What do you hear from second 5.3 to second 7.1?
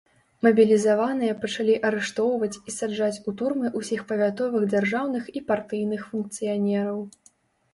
і партыйных функцыянераў.